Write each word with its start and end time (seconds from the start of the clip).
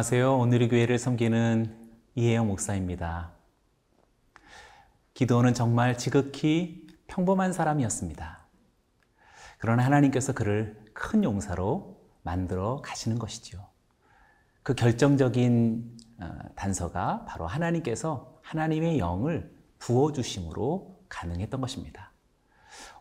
안녕하세요. 0.00 0.38
오늘의 0.38 0.70
교회를 0.70 0.98
섬기는 0.98 1.76
이혜영 2.14 2.46
목사입니다. 2.46 3.32
기도는 5.12 5.52
정말 5.52 5.98
지극히 5.98 6.86
평범한 7.06 7.52
사람이었습니다. 7.52 8.46
그러나 9.58 9.84
하나님께서 9.84 10.32
그를 10.32 10.82
큰 10.94 11.22
용사로 11.22 12.00
만들어 12.22 12.80
가시는 12.82 13.18
것이죠. 13.18 13.68
그 14.62 14.74
결정적인 14.74 15.98
어, 16.20 16.30
단서가 16.54 17.26
바로 17.28 17.46
하나님께서 17.46 18.40
하나님의 18.40 18.98
영을 19.00 19.54
부어주심으로 19.80 21.02
가능했던 21.10 21.60
것입니다. 21.60 22.14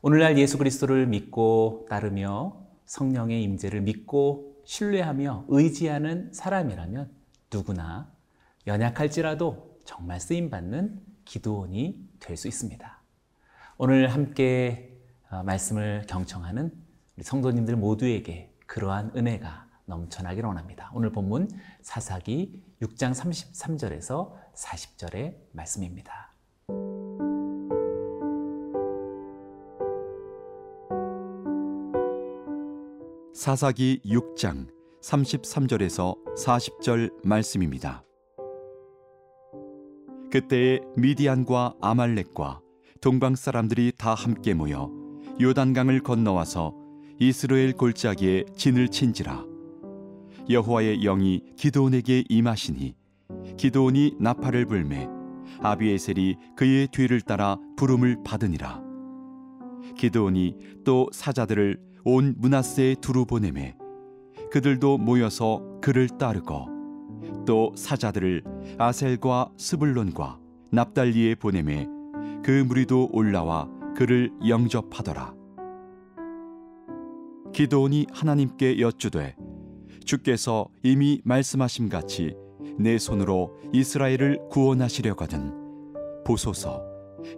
오늘날 0.01 0.37
예수 0.37 0.57
그리스도를 0.57 1.07
믿고 1.07 1.87
따르며 1.89 2.57
성령의 2.83 3.41
임재를 3.43 3.79
믿고 3.79 4.48
신뢰하며 4.69 5.45
의지하는 5.47 6.31
사람이라면 6.31 7.09
누구나 7.51 8.13
연약할지라도 8.67 9.79
정말 9.83 10.19
쓰임받는 10.19 11.01
기도원이 11.25 12.07
될 12.19 12.37
수 12.37 12.47
있습니다. 12.47 13.01
오늘 13.79 14.13
함께 14.13 14.95
어, 15.31 15.41
말씀을 15.41 16.05
경청하는 16.07 16.71
우리 17.17 17.23
성도님들 17.23 17.77
모두에게 17.77 18.53
그러한 18.67 19.13
은혜가 19.15 19.67
넘쳐나기를 19.85 20.47
원합니다. 20.47 20.91
오늘 20.93 21.11
본문 21.11 21.49
사사기 21.81 22.63
6장 22.79 23.15
33절에서 23.15 24.35
40절의 24.53 25.35
말씀입니다. 25.51 26.31
사사기 33.39 34.01
6장 34.05 34.67
33절에서 35.01 36.13
40절 36.35 37.25
말씀입니다. 37.25 38.03
그때에 40.29 40.81
미디안과 40.97 41.75
아말렉과 41.79 42.59
동방 42.99 43.37
사람들이 43.37 43.93
다 43.97 44.13
함께 44.13 44.53
모여 44.53 44.91
요단강을 45.39 46.01
건너와서 46.01 46.75
이스라엘 47.17 47.71
골짜기에 47.71 48.43
진을 48.57 48.89
친지라 48.89 49.45
여호와의 50.49 50.99
영이 50.99 51.53
기도온에게 51.55 52.25
임하시니 52.27 52.93
기도온이 53.55 54.17
나팔을 54.19 54.65
불매 54.65 55.07
아비에셀이 55.61 56.35
그의 56.57 56.89
뒤를 56.89 57.21
따라 57.21 57.57
부름을 57.77 58.17
받으니라 58.25 58.83
기도온이 59.95 60.57
또 60.83 61.07
사자들을 61.13 61.88
온 62.03 62.35
문하세에 62.37 62.95
두루 62.95 63.25
보내매 63.25 63.75
그들도 64.51 64.97
모여서 64.97 65.61
그를 65.81 66.07
따르고 66.07 66.67
또 67.45 67.71
사자들을 67.75 68.43
아셀과 68.77 69.51
스불론과 69.57 70.39
납달리에 70.71 71.35
보내매 71.35 71.87
그 72.43 72.63
무리도 72.67 73.09
올라와 73.11 73.69
그를 73.95 74.31
영접하더라. 74.47 75.33
기도온이 77.53 78.07
하나님께 78.11 78.79
여쭈되 78.79 79.35
주께서 80.05 80.67
이미 80.83 81.21
말씀하심 81.25 81.89
같이 81.89 82.35
내 82.77 82.97
손으로 82.97 83.57
이스라엘을 83.73 84.39
구원하시려거든 84.49 86.23
보소서. 86.25 86.81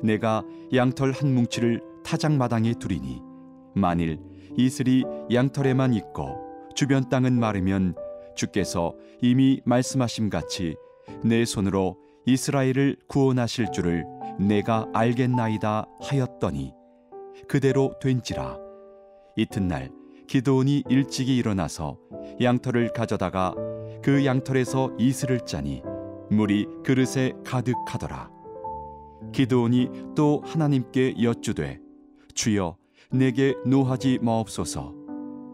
내가 0.03 0.43
양털 0.73 1.11
한 1.11 1.33
뭉치를 1.33 1.81
타작마당에 2.03 2.73
두리니 2.73 3.21
만일 3.73 4.19
이슬이 4.57 5.03
양털에만 5.31 5.93
있고 5.93 6.37
주변 6.75 7.09
땅은 7.09 7.39
마르면 7.39 7.95
주께서 8.35 8.93
이미 9.21 9.61
말씀하심 9.65 10.29
같이 10.29 10.75
내 11.23 11.45
손으로 11.45 11.97
이스라엘을 12.25 12.97
구원하실 13.07 13.71
줄을 13.71 14.05
내가 14.39 14.87
알겠나이다 14.93 15.85
하였더니 16.01 16.73
그대로 17.47 17.93
된지라. 18.01 18.57
이튿날 19.35 19.91
기도온이 20.27 20.83
일찍이 20.89 21.35
일어나서 21.35 21.97
양털을 22.41 22.93
가져다가 22.93 23.53
그 24.01 24.25
양털에서 24.25 24.95
이슬을 24.97 25.45
짜니 25.45 25.81
물이 26.29 26.67
그릇에 26.85 27.33
가득하더라. 27.45 28.29
기도온이 29.33 29.89
또 30.15 30.41
하나님께 30.45 31.15
여쭈되 31.21 31.79
주여 32.33 32.77
내게 33.13 33.55
노하지 33.65 34.19
마옵소서. 34.21 34.93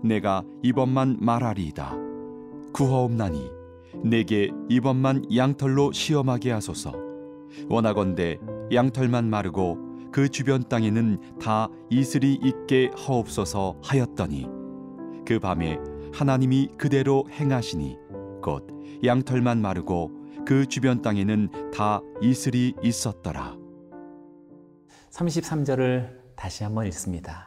내가 0.03 0.44
이번만 0.62 1.18
말하리이다. 1.19 1.95
구하옵나니 2.72 3.50
내게 4.03 4.51
이번만 4.69 5.23
양털로 5.35 5.91
시험하게 5.91 6.51
하소서. 6.51 6.94
원하건대 7.67 8.38
양털만 8.72 9.29
마르고 9.29 9.79
그 10.12 10.29
주변 10.29 10.63
땅에는 10.63 11.40
다 11.40 11.69
이슬이 11.90 12.35
있게 12.44 12.91
하옵소서 12.96 13.79
하였더니 13.84 14.47
그 15.25 15.40
밤에 15.40 15.79
하나님이 16.13 16.69
그대로 16.78 17.25
행하시니 17.31 17.97
곧 18.41 18.67
양털만 19.03 19.62
마르고 19.62 20.12
그 20.46 20.66
주변 20.66 21.01
땅에는 21.01 21.72
다 21.73 22.01
이슬이 22.22 22.73
있었더라. 22.81 23.57
33절을 25.12 26.17
다시 26.35 26.63
한번 26.63 26.85
읽습니다. 26.88 27.47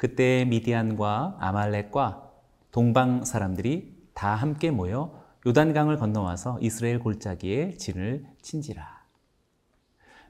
그때 0.00 0.46
미디안과 0.46 1.36
아말렉과 1.40 2.32
동방 2.70 3.26
사람들이 3.26 3.98
다 4.14 4.34
함께 4.34 4.70
모여 4.70 5.22
요단강을 5.46 5.98
건너와서 5.98 6.58
이스라엘 6.62 7.00
골짜기에 7.00 7.72
진을 7.72 8.24
친지라. 8.40 9.04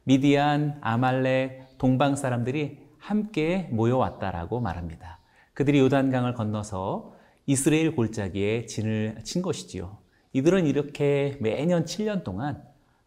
미디안, 0.03 0.79
아말렉, 0.81 1.79
동방 1.79 2.17
사람들이 2.17 2.81
함께 2.99 3.69
모여왔다라고 3.71 4.59
말합니다. 4.59 5.21
그들이 5.55 5.79
요단강을 5.79 6.35
건너서 6.35 7.15
이스라엘 7.47 7.95
골짜기에 7.95 8.67
진을 8.67 9.21
친 9.23 9.41
것이지요. 9.41 9.99
이들은 10.33 10.67
이렇게 10.67 11.39
매년 11.41 11.85
7년 11.85 12.25
동안 12.25 12.61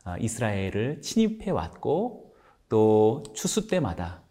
어, 0.06 0.16
이스라엘을 0.18 1.02
침입해 1.02 1.52
왔고 1.52 2.34
또 2.70 3.24
추수 3.36 3.68
때마다 3.68 4.22
어, 4.22 4.23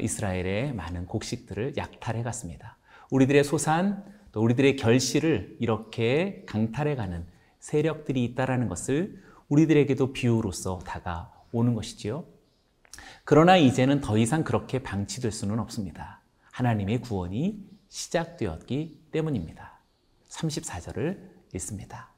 이스라엘의 0.00 0.74
많은 0.74 1.06
곡식들을 1.06 1.76
약탈해 1.76 2.22
갔습니다. 2.22 2.76
우리들의 3.10 3.44
소산, 3.44 4.04
또 4.32 4.42
우리들의 4.42 4.76
결실을 4.76 5.56
이렇게 5.60 6.44
강탈해 6.46 6.96
가는 6.96 7.26
세력들이 7.60 8.24
있다라는 8.24 8.68
것을 8.68 9.22
우리들에게도 9.48 10.12
비유로서 10.12 10.80
다가오는 10.80 11.74
것이지요. 11.74 12.24
그러나 13.24 13.56
이제는 13.56 14.00
더 14.00 14.18
이상 14.18 14.44
그렇게 14.44 14.82
방치될 14.82 15.32
수는 15.32 15.58
없습니다. 15.58 16.22
하나님의 16.52 17.00
구원이 17.00 17.64
시작되었기 17.88 19.04
때문입니다. 19.10 19.80
34절을 20.28 21.18
읽습니다. 21.54 22.12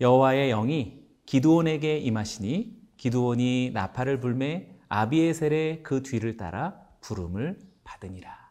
여호와의 0.00 0.50
영이 0.50 1.04
기드온에게 1.26 1.98
임하시니 1.98 2.78
기드온이 2.96 3.70
나팔을 3.72 4.20
불매 4.20 4.76
아비에셀의 4.88 5.82
그 5.82 6.02
뒤를 6.02 6.36
따라 6.36 6.79
부름을 7.00 7.58
받으니라. 7.84 8.50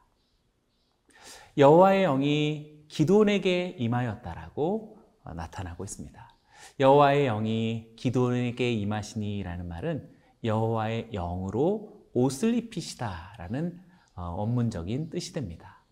여호와의 1.57 2.03
영이 2.03 2.85
기도원에게 2.87 3.75
임하였다라고 3.77 4.97
나타나고 5.35 5.83
있습니다. 5.83 6.35
여호와의 6.79 7.25
영이 7.25 7.93
기도원에게 7.95 8.71
임하시니라는 8.73 9.67
말은 9.67 10.09
여호와의 10.43 11.09
영으로 11.11 11.99
옷을 12.13 12.55
입히시다라는 12.55 13.79
어, 14.15 14.35
원문적인 14.37 15.09
뜻이 15.09 15.33
됩니다. 15.33 15.83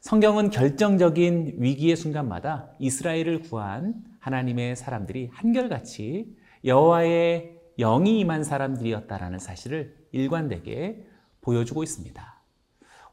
성경은 0.00 0.50
결정적인 0.50 1.56
위기의 1.58 1.96
순간마다 1.96 2.70
이스라엘을 2.78 3.40
구한 3.40 3.94
하나님의 4.20 4.76
사람들이 4.76 5.28
한결같이 5.32 6.36
여호와의 6.64 7.58
영이 7.78 8.20
임한 8.20 8.44
사람들이었다라는 8.44 9.38
사실을 9.38 9.96
일관되게 10.12 11.06
보여주고 11.40 11.82
있습니다. 11.82 12.38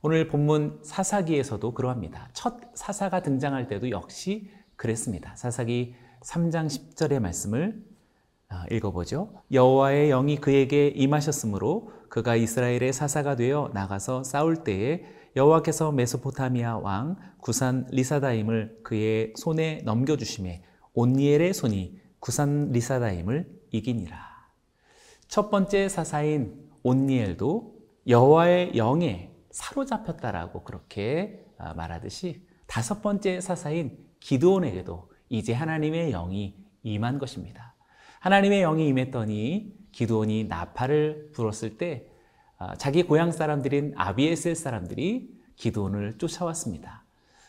오늘 0.02 0.28
본문 0.28 0.80
사사기에서도 0.84 1.74
그러합니다. 1.74 2.30
첫 2.34 2.60
사사가 2.76 3.22
등장할 3.22 3.68
때도 3.68 3.90
역시 3.90 4.52
그랬습니다. 4.76 5.36
사사기 5.36 5.96
3장 6.22 6.68
10절의 6.68 7.20
말씀을 7.20 7.84
아, 8.50 8.66
읽어보죠. 8.70 9.34
여호와의 9.52 10.10
영이 10.10 10.38
그에게 10.38 10.90
임하셨으므로 10.90 11.92
그가 12.10 12.36
이스라엘의 12.36 12.94
사사가 12.94 13.36
되어 13.36 13.72
나가서 13.74 14.24
싸울 14.24 14.64
때에 14.64 15.04
여호와께서 15.36 15.92
메소포타미아 15.92 16.78
왕 16.78 17.18
구산 17.42 17.88
리사다임을 17.92 18.80
그의 18.84 19.34
손에 19.36 19.82
넘겨주심에 19.84 20.64
온니엘의 20.94 21.54
손이 21.54 22.00
구산 22.20 22.72
리사다임을 22.72 23.50
이기니라. 23.72 24.18
첫 25.28 25.50
번째 25.52 25.90
사사인 25.90 26.70
온니엘도 26.84 27.75
여호와의 28.08 28.78
영에 28.78 29.32
사로잡혔다라고 29.52 30.64
그렇게 30.64 31.46
아, 31.58 31.74
말하듯이 31.74 32.46
다섯 32.68 33.02
번째 33.02 33.42
사사인 33.42 33.98
기드온에게도 34.20 35.10
이제 35.30 35.54
하나님의 35.54 36.12
영이 36.12 36.56
임한 36.84 37.18
것입니다. 37.18 37.76
하나님의 38.20 38.62
영이 38.62 38.88
임했더니 38.88 39.74
기도원이 39.92 40.46
나팔을 40.46 41.32
불었을 41.34 41.78
때 41.78 42.08
아, 42.58 42.76
자기 42.76 43.04
고향 43.04 43.32
사람들인 43.32 43.94
아비에셀 43.96 44.56
사람들이 44.56 45.36
기도원을 45.56 46.18
쫓아왔습니다. 46.18 47.06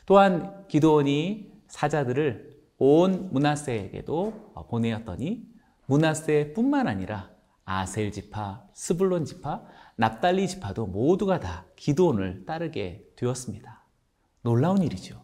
또한 0.06 0.66
기도원이 0.68 1.52
사자들을 1.68 2.56
온 2.78 3.30
문하세에게도 3.32 4.52
보내었더니 4.68 5.42
문하세뿐만 5.86 6.86
아니라 6.88 7.30
아셀 7.66 8.12
지파, 8.12 8.64
스불론 8.72 9.24
지파, 9.24 9.64
납달리 9.96 10.46
지파도 10.48 10.86
모두가 10.86 11.40
다 11.40 11.66
기도원을 11.74 12.46
따르게 12.46 13.04
되었습니다. 13.16 13.84
놀라운 14.42 14.82
일이죠. 14.82 15.20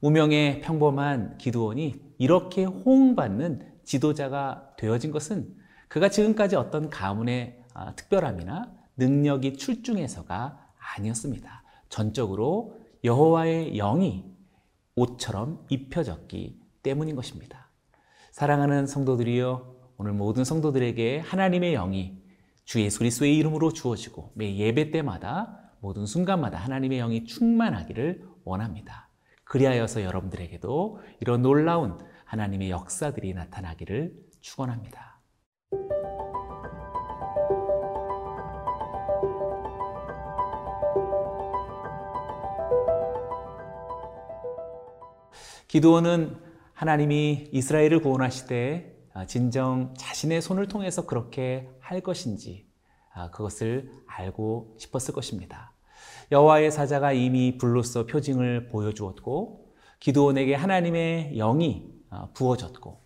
무명의 0.00 0.62
평범한 0.62 1.36
기도원이 1.36 1.94
이렇게 2.18 2.64
호응받는 2.64 3.74
지도자가 3.84 4.70
되어진 4.78 5.10
것은 5.10 5.54
그가 5.88 6.08
지금까지 6.08 6.56
어떤 6.56 6.88
가문의 6.88 7.62
아, 7.74 7.94
특별함이나 7.94 8.72
능력이 8.96 9.56
출중해서가 9.58 10.58
아니었습니다. 10.96 11.62
전적으로 11.90 12.80
여호와의 13.04 13.76
영이 13.76 14.24
옷처럼 14.96 15.66
입혀졌기 15.68 16.60
때문인 16.82 17.14
것입니다. 17.14 17.68
사랑하는 18.30 18.86
성도들이여 18.86 19.73
오늘 19.96 20.12
모든 20.12 20.44
성도들에게 20.44 21.20
하나님의 21.20 21.72
영이 21.74 22.18
주 22.64 22.80
예수 22.80 22.98
그리스도의 22.98 23.36
이름으로 23.36 23.72
주어지고 23.72 24.32
매 24.34 24.56
예배 24.56 24.90
때마다 24.90 25.72
모든 25.80 26.06
순간마다 26.06 26.58
하나님의 26.58 26.98
영이 26.98 27.24
충만하기를 27.26 28.26
원합니다. 28.44 29.08
그리하여서 29.44 30.02
여러분들에게도 30.02 31.00
이런 31.20 31.42
놀라운 31.42 31.98
하나님의 32.24 32.70
역사들이 32.70 33.34
나타나기를 33.34 34.14
축원합니다. 34.40 35.20
기도원은 45.68 46.36
하나님이 46.72 47.48
이스라엘을 47.52 48.00
아, 48.00 48.93
진정 49.26 49.94
자신의 49.96 50.42
손을 50.42 50.66
통해서 50.66 51.06
그렇게 51.06 51.68
할 51.78 52.00
것인지 52.00 52.66
아, 53.12 53.30
그것을 53.30 53.92
알고 54.06 54.74
싶었을 54.78 55.14
것입니다. 55.14 55.72
여호와의 56.32 56.72
사자가 56.72 57.12
이미 57.12 57.56
불로써 57.58 58.06
표징을 58.06 58.68
보여주었고 58.68 59.72
기도원에게 60.00 60.54
하나님의 60.54 61.36
영이 61.36 61.92
아, 62.10 62.28
부어졌고 62.34 63.00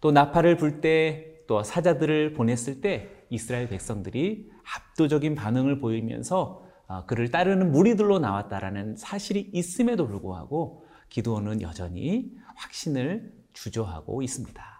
또 0.00 0.10
나팔을 0.10 0.56
불 0.56 0.80
때 0.80 1.36
또 1.46 1.62
사자들을 1.62 2.32
보냈을 2.32 2.80
때 2.80 3.10
이스라엘 3.30 3.68
백성들이 3.68 4.50
압도적인 4.74 5.34
반응을 5.34 5.78
보이면서 5.78 6.64
그를 7.06 7.30
따르는 7.30 7.72
무리들로 7.72 8.18
나왔다라는 8.18 8.96
사실이 8.96 9.50
있음에도 9.52 10.06
불구하고 10.06 10.84
기도원은 11.08 11.62
여전히 11.62 12.32
확신을 12.56 13.32
주저하고 13.52 14.22
있습니다. 14.22 14.75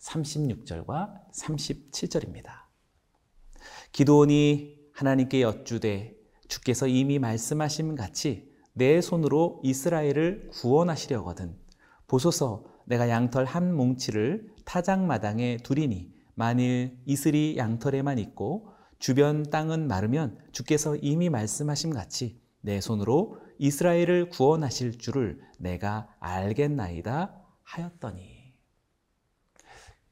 36절과 0.00 1.30
37절입니다. 1.32 2.68
기도원이 3.92 4.78
하나님께 4.92 5.42
여쭈되 5.42 6.16
주께서 6.48 6.86
이미 6.86 7.18
말씀하신 7.18 7.94
같이 7.94 8.48
내 8.72 9.00
손으로 9.00 9.60
이스라엘을 9.64 10.50
구원하시려거든 10.52 11.56
보소서 12.06 12.64
내가 12.86 13.08
양털 13.08 13.44
한 13.44 13.74
뭉치를 13.74 14.54
타작 14.64 15.04
마당에 15.04 15.58
두리니 15.58 16.12
만일 16.34 16.98
이슬이 17.04 17.56
양털에만 17.56 18.18
있고 18.18 18.68
주변 18.98 19.42
땅은 19.42 19.88
마르면 19.88 20.38
주께서 20.52 20.96
이미 20.96 21.28
말씀하신 21.28 21.92
같이 21.92 22.40
내 22.60 22.80
손으로 22.80 23.38
이스라엘을 23.58 24.30
구원하실 24.30 24.98
줄을 24.98 25.40
내가 25.58 26.08
알겠나이다 26.20 27.34
하였더니 27.64 28.37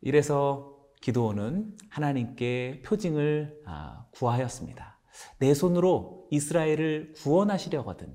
이래서 0.01 0.77
기도원은 1.01 1.77
하나님께 1.91 2.83
표징을 2.85 3.63
아, 3.67 4.07
구하였습니다. 4.13 4.99
내 5.39 5.55
손으로 5.55 6.27
이스라엘을 6.31 7.15
구원하시려거든 7.17 8.15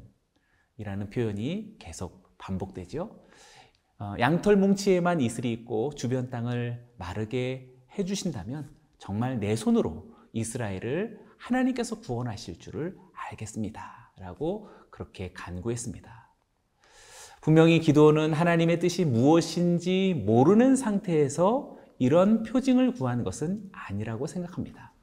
이라는 0.77 1.09
표현이 1.09 1.77
계속 1.79 2.37
반복되죠. 2.37 3.21
어, 3.99 4.15
양털 4.19 4.55
뭉치에만 4.57 5.21
이슬이 5.21 5.51
있고 5.53 5.93
주변 5.93 6.29
땅을 6.29 6.83
마르게 6.97 7.71
해주신다면 7.97 8.75
정말 8.97 9.39
내 9.39 9.55
손으로 9.55 10.11
이스라엘을 10.33 11.19
하나님께서 11.37 11.99
구원하실 11.99 12.59
줄을 12.59 12.97
알겠습니다. 13.13 14.13
라고 14.17 14.69
그렇게 14.89 15.33
간구했습니다. 15.33 16.20
분명히 17.41 17.79
기도는 17.79 18.33
하나님의 18.33 18.79
뜻이 18.79 19.03
무엇인지 19.03 20.23
모르는 20.25 20.75
상태에서 20.75 21.75
이런 21.97 22.43
표징을 22.43 22.93
구한 22.93 23.23
것은 23.23 23.63
아니라고 23.71 24.27
생각합니다. 24.27 24.93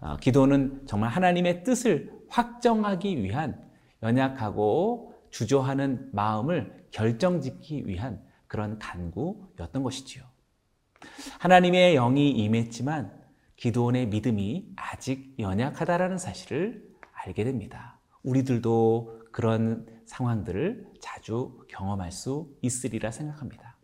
어, 0.00 0.16
기도는 0.16 0.86
정말 0.86 1.10
하나님의 1.10 1.64
뜻을 1.64 2.12
확정하기 2.28 3.22
위한 3.22 3.62
연약하고 4.02 5.14
주저하는 5.30 6.10
마음을 6.12 6.86
결정짓기 6.90 7.86
위한 7.86 8.22
그런 8.46 8.78
간구였던 8.78 9.82
것이지요. 9.82 10.24
하나님의 11.38 11.94
영이 11.94 12.30
임했지만 12.30 13.12
기도원의 13.56 14.06
믿음이 14.06 14.72
아직 14.76 15.34
연약하다라는 15.38 16.16
사실을 16.16 16.88
알게 17.12 17.44
됩니다. 17.44 17.98
우리들도 18.22 19.17
그런 19.32 19.86
상황들을 20.06 20.86
자주 21.00 21.58
경험할 21.68 22.12
수 22.12 22.54
있으리라 22.62 23.10
생각합니다. 23.10 23.76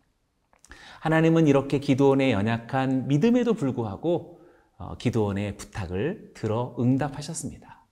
하나님은 0.99 1.47
이렇게 1.47 1.79
기도원의 1.79 2.31
연약한 2.31 3.07
믿음에도 3.07 3.53
불구하고 3.53 4.41
어, 4.77 4.97
기도원의 4.97 5.57
부탁을 5.57 6.31
들어 6.33 6.75
응답하셨습니다. 6.79 7.85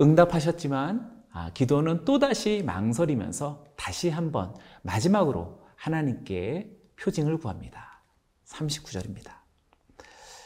응답하셨지만 0.00 1.24
아, 1.32 1.50
기도원은 1.52 2.04
또다시 2.04 2.62
망설이면서 2.64 3.64
다시 3.76 4.08
한번 4.08 4.54
마지막으로 4.82 5.60
하나님께 5.74 6.70
표징을 6.96 7.38
구합니다. 7.38 8.02
39절입니다. 8.46 9.32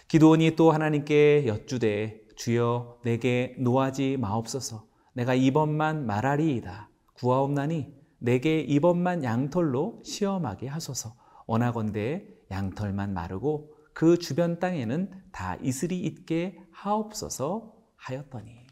기도원이 0.08 0.56
또 0.56 0.70
하나님께 0.70 1.46
여쭈되 1.46 2.22
주여 2.36 3.00
내게 3.02 3.54
노하지 3.58 4.16
마옵소서 4.18 4.87
내가 5.18 5.34
이번만 5.34 6.06
말하리이다 6.06 6.90
구하옵나니 7.14 7.92
내게 8.18 8.60
이번만 8.60 9.24
양털로 9.24 10.00
시험하게 10.04 10.68
하소서 10.68 11.16
원하건대 11.48 12.24
양털만 12.52 13.14
마르고 13.14 13.74
그 13.92 14.18
주변 14.18 14.60
땅에는 14.60 15.10
다 15.32 15.56
이슬이 15.56 15.98
있게 15.98 16.56
하옵소서 16.70 17.74
하였더니 17.96 18.64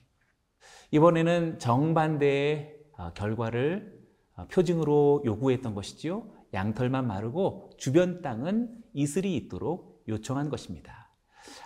이번에는 0.93 1.59
정반대의 1.59 2.77
어, 2.97 3.13
결과를 3.13 3.99
어, 4.37 4.47
표징으로 4.47 5.23
요구했던 5.25 5.75
것이지요. 5.75 6.31
양털만 6.55 7.09
마르고 7.09 7.73
주변 7.77 8.23
땅은 8.23 8.85
이슬이 8.95 9.35
있도록 9.37 10.05
요청한 10.07 10.49
것입니다. 10.49 11.06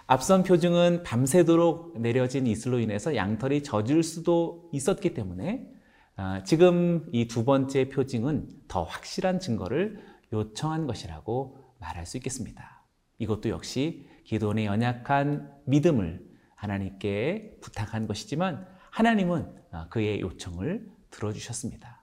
앞선 0.07 0.43
표징은 0.43 1.03
밤새도록 1.05 2.01
내려진 2.01 2.47
이슬로 2.47 2.81
인해서 2.81 3.15
양털이 3.15 3.63
젖을 3.63 4.03
수도 4.03 4.69
있었기 4.73 5.15
때문에 5.15 5.69
어, 6.17 6.43
지금 6.45 7.09
이 7.13 7.29
두 7.29 7.45
번째 7.45 7.89
표징은 7.89 8.49
더 8.69 8.83
확실한 8.83 9.41
증거를 9.41 10.03
요청한 10.33 10.87
것이라고 10.87 11.57
말할 11.79 12.07
수 12.07 12.17
있겠습니다. 12.19 12.85
이것도 13.19 13.49
역시 13.49 14.07
기도원의 14.25 14.67
연약한 14.67 15.51
믿음을 15.65 16.25
하나님께 16.55 17.59
부탁한 17.61 18.07
것이지만 18.07 18.67
하나님은 18.91 19.55
아, 19.71 19.89
그의 19.89 20.21
요청을 20.21 20.91
들어주셨습니다. 21.11 22.03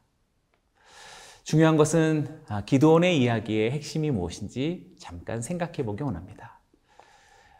중요한 1.43 1.77
것은 1.77 2.41
아, 2.47 2.65
기도원의 2.65 3.21
이야기의 3.21 3.71
핵심이 3.71 4.11
무엇인지 4.11 4.95
잠깐 4.99 5.41
생각해 5.41 5.85
보기 5.85 6.03
원합니다. 6.03 6.56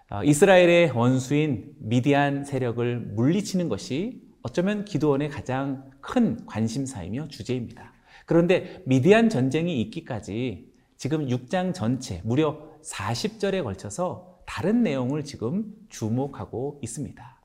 아, 0.09 0.23
이스라엘의 0.23 0.91
원수인 0.91 1.75
미디안 1.79 2.45
세력을 2.45 2.97
물리치는 2.97 3.67
것이 3.67 4.21
어쩌면 4.41 4.85
기도원의 4.85 5.27
가장 5.27 5.91
큰 5.99 6.45
관심사이며 6.45 7.27
주제입니다. 7.27 7.91
그런데 8.25 8.81
미디안 8.85 9.27
전쟁이 9.27 9.81
있기까지 9.81 10.71
지금 10.95 11.27
6장 11.27 11.73
전체 11.73 12.21
무려 12.23 12.69
40절에 12.83 13.63
걸쳐서 13.63 14.39
다른 14.45 14.81
내용을 14.81 15.25
지금 15.25 15.75
주목하고 15.89 16.79
있습니다. 16.81 17.41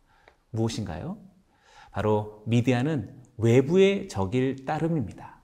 무엇인가요? 0.51 1.19
바로 1.91 2.45
미디안은 2.47 3.23
외부의 3.39 4.07
적일 4.09 4.65
따름입니다. 4.65 5.43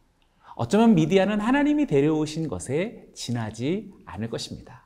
어쩌면 0.55 0.95
미디안은 0.95 1.41
하나님이 1.41 1.87
데려오신 1.87 2.47
것에 2.47 3.09
지나지 3.13 3.93
않을 4.07 4.31
것입니다. 4.31 4.85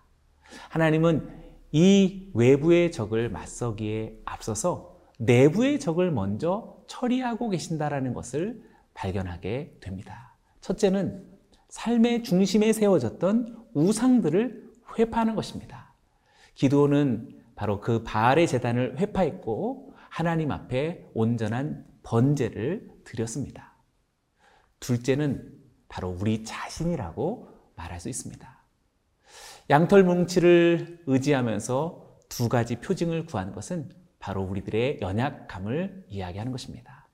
하나님은 0.70 1.41
이 1.72 2.30
외부의 2.34 2.92
적을 2.92 3.30
맞서기에 3.30 4.20
앞서서 4.26 5.00
내부의 5.18 5.80
적을 5.80 6.10
먼저 6.10 6.76
처리하고 6.86 7.48
계신다라는 7.48 8.12
것을 8.12 8.62
발견하게 8.94 9.78
됩니다. 9.80 10.36
첫째는 10.60 11.26
삶의 11.68 12.22
중심에 12.24 12.72
세워졌던 12.72 13.68
우상들을 13.72 14.70
회파하는 14.98 15.34
것입니다. 15.34 15.94
기도는 16.54 17.40
바로 17.54 17.80
그 17.80 18.02
바알의 18.02 18.46
재단을 18.46 18.98
회파했고 18.98 19.94
하나님 20.10 20.52
앞에 20.52 21.08
온전한 21.14 21.86
번제를 22.02 22.90
드렸습니다. 23.04 23.74
둘째는 24.80 25.58
바로 25.88 26.10
우리 26.10 26.44
자신이라고 26.44 27.48
말할 27.76 28.00
수 28.00 28.10
있습니다. 28.10 28.61
양털 29.72 30.04
뭉치를 30.04 31.02
의지하면서 31.06 32.18
두 32.28 32.50
가지 32.50 32.76
표징을 32.76 33.24
구하는 33.24 33.54
것은 33.54 33.90
바로 34.18 34.42
우리들의 34.42 34.98
연약감을 35.00 36.04
이야기하는 36.08 36.52
것입니다. 36.52 37.08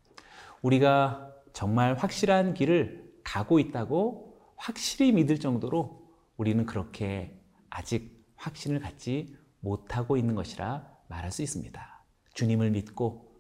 우리가 0.62 1.33
정말 1.53 1.95
확실한 1.95 2.55
길을 2.55 3.12
가고 3.23 3.61
있다고 3.61 4.41
확실히 4.57 5.12
믿을 5.12 5.38
정도로 5.38 6.03
우리는 6.37 6.67
그렇게 6.67 7.41
아직 7.71 8.27
확신을 8.35 8.81
갖지 8.81 9.37
못하고 9.61 10.17
있는 10.17 10.35
것이라 10.35 10.85
말할 11.07 11.31
수 11.31 11.43
있습니다. 11.43 12.05
주님을 12.35 12.73
믿고 12.73 13.37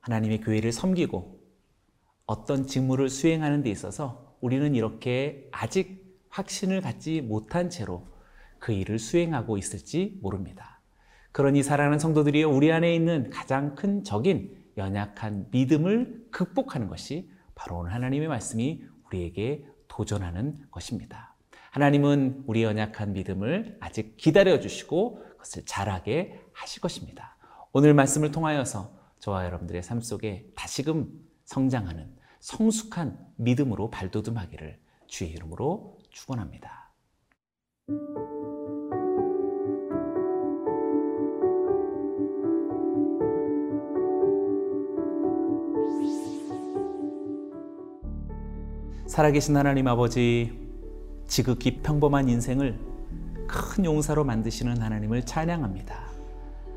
하나님의 0.00 0.40
교회를 0.40 0.72
섬기고 0.72 1.40
어떤 2.26 2.66
직무를 2.66 3.08
수행하는 3.08 3.62
데 3.62 3.70
있어서 3.70 4.36
우리는 4.40 4.74
이렇게 4.74 5.48
아직 5.52 6.18
확신을 6.28 6.80
갖지 6.80 7.20
못한 7.20 7.70
채로 7.70 8.10
그 8.62 8.70
일을 8.70 9.00
수행하고 9.00 9.58
있을지 9.58 10.16
모릅니다. 10.22 10.80
그러니 11.32 11.64
사랑하는 11.64 11.98
성도들이 11.98 12.44
우리 12.44 12.70
안에 12.70 12.94
있는 12.94 13.28
가장 13.28 13.74
큰 13.74 14.04
적인 14.04 14.56
연약한 14.76 15.48
믿음을 15.50 16.28
극복하는 16.30 16.86
것이 16.86 17.28
바로 17.56 17.78
오늘 17.78 17.92
하나님의 17.92 18.28
말씀이 18.28 18.84
우리에게 19.06 19.66
도전하는 19.88 20.60
것입니다. 20.70 21.34
하나님은 21.72 22.44
우리 22.46 22.62
연약한 22.62 23.14
믿음을 23.14 23.78
아직 23.80 24.16
기다려 24.16 24.60
주시고 24.60 25.24
그것을 25.30 25.64
잘하게 25.66 26.40
하실 26.52 26.80
것입니다. 26.80 27.36
오늘 27.72 27.94
말씀을 27.94 28.30
통하여서 28.30 28.96
저와 29.18 29.44
여러분들의 29.44 29.82
삶 29.82 30.00
속에 30.00 30.52
다시금 30.54 31.10
성장하는 31.46 32.14
성숙한 32.38 33.18
믿음으로 33.38 33.90
발돋움하기를 33.90 34.78
주의 35.08 35.32
이름으로 35.32 35.98
축원합니다. 36.10 36.92
살아계신 49.12 49.54
하나님 49.58 49.88
아버지, 49.88 50.58
지극히 51.28 51.82
평범한 51.82 52.30
인생을 52.30 52.78
큰 53.46 53.84
용사로 53.84 54.24
만드시는 54.24 54.80
하나님을 54.80 55.26
찬양합니다. 55.26 56.06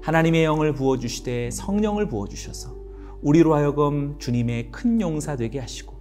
하나님의 0.02 0.44
영을 0.44 0.74
부어주시되 0.74 1.52
성령을 1.52 2.10
부어주셔서 2.10 2.76
우리로 3.22 3.56
하여금 3.56 4.20
주님의 4.20 4.70
큰 4.70 5.00
용사 5.00 5.38
되게 5.38 5.60
하시고 5.60 5.96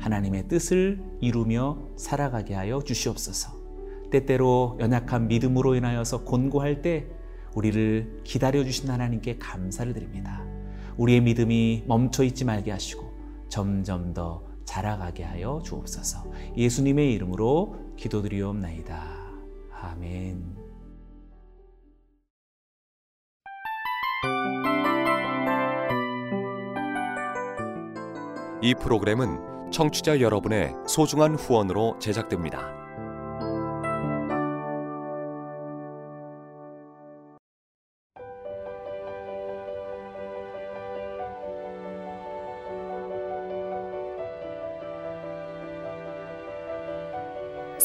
하나님의 0.00 0.48
뜻을 0.48 1.02
이루며 1.22 1.78
살아가게 1.96 2.52
하여 2.52 2.82
주시옵소서. 2.82 3.58
때때로 4.10 4.76
연약한 4.80 5.28
믿음으로 5.28 5.76
인하여서 5.76 6.24
곤고할 6.24 6.82
때 6.82 7.06
우리를 7.54 8.20
기다려 8.24 8.64
주신 8.64 8.90
하나님께 8.90 9.38
감사를 9.38 9.94
드립니다. 9.94 10.44
우리의 10.98 11.22
믿음이 11.22 11.84
멈춰 11.86 12.22
있지 12.24 12.44
말게 12.44 12.70
하시고 12.70 13.10
점점 13.48 14.12
더 14.12 14.49
자라가게 14.70 15.24
하여 15.24 15.60
주옵소서. 15.64 16.30
예수님의 16.56 17.12
이름으로 17.14 17.74
기도드리옵나이다. 17.96 19.02
아멘. 19.82 20.56
이 28.62 28.74
프로그램은 28.74 29.72
청취자 29.72 30.20
여러분의 30.20 30.72
소중한 30.86 31.34
후원으로 31.34 31.98
제작됩니다. 31.98 32.79